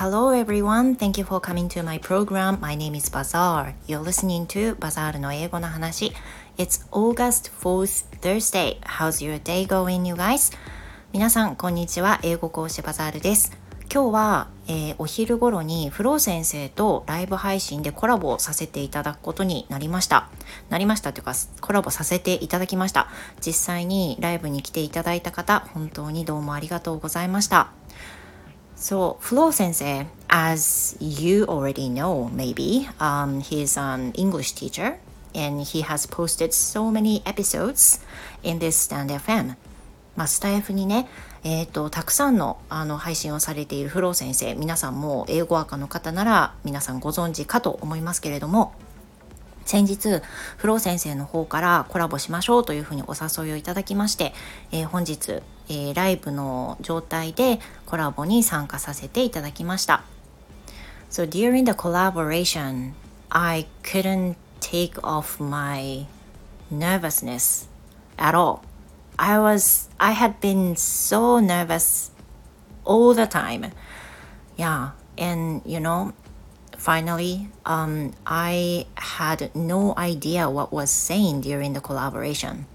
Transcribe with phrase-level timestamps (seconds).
[0.00, 2.60] Hello everyone, thank you for coming to my program.
[2.60, 3.74] My name is Bazaar.
[3.88, 6.12] You're listening to Bazaar の英語の話。
[6.56, 8.78] It's August 4th Thursday.
[8.82, 10.56] How's your day going, you guys?
[11.12, 12.20] 皆さん、こんにちは。
[12.22, 13.50] 英語講師バザールです。
[13.92, 20.28] 今日は、えー、お昼頃にフロー先生とライブ配信でコラボさせていただくことになりました。
[20.68, 23.08] なりましたというかコラボさせていただきました。
[23.44, 27.72] 実際にライブに来ていただいた方、本当にどうもありがとうございました。
[28.78, 35.00] So, Flo Sensei, as you already know, maybe, um, he's an English teacher
[35.34, 37.98] and he has posted so many episodes
[38.44, 39.56] in this Stand FM.
[40.14, 41.08] まあ、スタイフにね、
[41.42, 48.74] えーと、たくさんのあの配信をされているフロー先生皆さんも英語赤の方なら皆さんご存知かと思いますけれども
[49.64, 50.20] 先日
[50.56, 54.32] フロー先生の方からコラボしましょうというふうにお誘いをいただきまして、
[54.72, 60.02] えー、本日、えー、ライブの状態でコラボに参加させていただきました。
[61.10, 62.92] So during the collaboration,
[63.30, 66.06] I couldn't take off my
[66.70, 67.68] nervousness
[68.16, 68.60] at all.
[69.16, 72.10] I was I had been so nervous
[72.84, 73.72] all the time.
[74.56, 76.12] Yeah, and you know,
[76.76, 82.66] finally, um, I had no idea what was saying during the collaboration.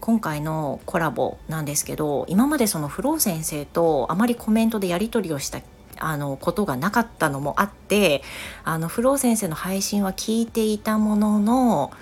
[0.00, 5.60] 今回のコラボなんですけど今までそのフロー先生とあまりコメントでやり取りをした
[5.98, 8.22] あのことがなかったのもあって
[8.64, 11.92] あのフロー先生の配信は聞いていたものの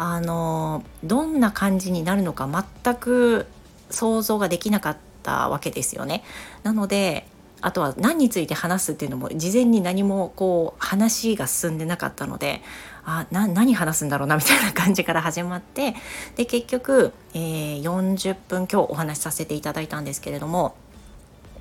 [0.00, 2.48] あのどんな感じになるのか
[2.84, 3.46] 全く
[3.90, 6.22] 想像ができなかったわけですよね。
[6.62, 7.26] なので
[7.60, 12.62] あとは何について話すっていうのも事前に何もこう話が進んでなかったので
[13.04, 15.94] あな何話すんだろうなみたいな感じから始まって
[16.36, 20.76] で結局、えー、40分今日お話しさせていただいたんですけれども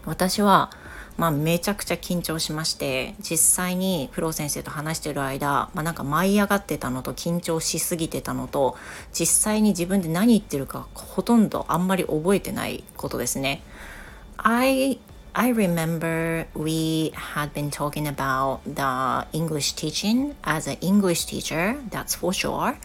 [0.05, 0.71] 私は
[1.17, 8.77] まあ、めちゃくちゃ緊張しまして実際にフロー先生と話してる間、まあ、なんか舞い上がってたのと緊張しすぎてたのと
[9.11, 13.63] 実際に自分で何言ってるかほとんどあんまり覚えてないことですね。
[14.37, 14.99] I
[15.39, 22.17] I remember we had been talking about the English teaching as an English teacher, that's
[22.17, 22.75] for sure.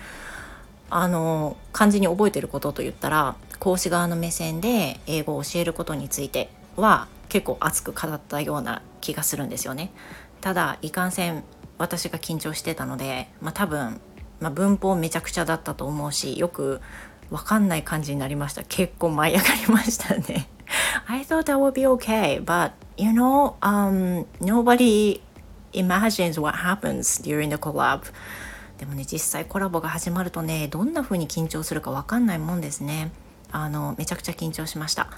[0.90, 9.90] あの完全に覚えてることと言ったら講師側の目線で英語を教えることについては結構熱く語ったような気がするんですよね。
[10.42, 11.44] ただいかんせん
[11.78, 13.98] 私が緊張してたので、まあ、多分、
[14.40, 16.82] まあ、文法めちゃくちゃだったと思うしよく
[17.30, 20.50] 分かんない感じになりました結構舞い上がりましたね
[21.06, 25.20] I thought that would be okay but you know um, nobody
[25.72, 28.02] imagines what happens during the collab.
[28.78, 33.12] でもね実際コラボが始まるとねどんな風に緊張するか分かんないもんですね。
[33.52, 35.08] あのめちゃくちゃ緊張しました。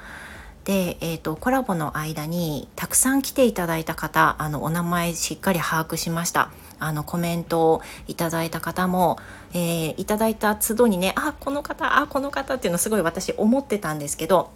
[0.64, 6.50] で、えーと、コラボの間にたくさん来ていただいた方あのお名前しっかり把握しました。
[6.78, 9.18] あのコメントをいただいた方も、
[9.52, 14.50] えー、いただいた都度にねあこの方あこの方っていうのすごい私思ってたんですけど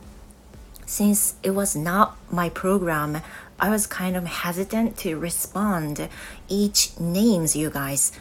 [0.89, 3.21] Since it was not my program
[3.59, 6.09] I was kind of hesitant to respond
[6.49, 8.19] each names you guys.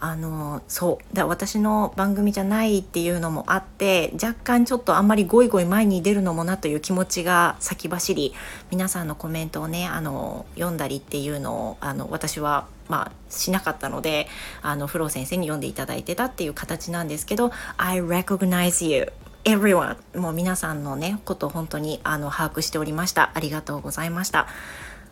[0.00, 1.14] あのそう。
[1.14, 8.34] だ私の番組じゃないっていうのもあって若干ちょっとあんまりゴイゴイ前に出るのもなという気持ちが先走り
[8.72, 14.26] 皆さんのコメントをねあの読んだりっていうのをあの私はまあ、しなかったので
[14.62, 19.12] あのフロー先生に読んでいただいてたっていう形なんですけど「I recognize you」
[19.44, 23.30] everyone もう皆さんのねことを本当にあの把握しておりました。
[23.34, 24.46] ありがとうございました。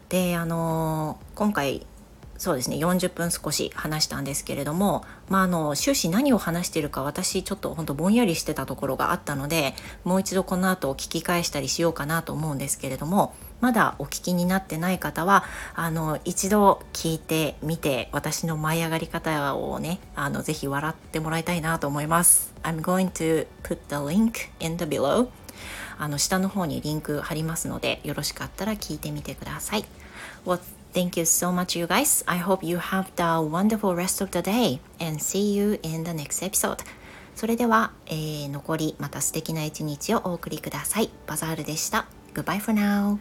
[0.09, 1.87] であの今回
[2.39, 15.43] そうですね40分少し話したんですけれども、まあ、あの終始何を話してるか私ちょっと本当ぼんやりしてたところがあったのでもう一度この後聞き返したりしようかなと思うんですけれどもまだお聞きになってない方は
[15.75, 22.55] あの一度聞いてみて私の舞い上がり方をねあのぜひ笑ってもらいたいなと思います。
[22.63, 25.29] I'm going to put the link in the below
[25.99, 29.85] あの下の方にリンク貼りますのでよろしかったら聞いてみてください。
[30.47, 30.61] Well,
[30.93, 32.25] Thank you so much, you guys.
[32.27, 36.13] I hope you have the wonderful rest of the day and see you in the
[36.13, 36.79] next episode.
[37.35, 41.11] それでは、えー、残りまた素敵な一日をお送りください。
[41.27, 42.07] バザールでした。
[42.35, 43.19] Goodbye for now.